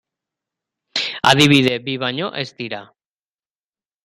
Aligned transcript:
Adibide 1.31 1.75
bi 1.89 1.95
baino 2.05 2.31
ez 2.45 2.47
dira. 2.63 2.81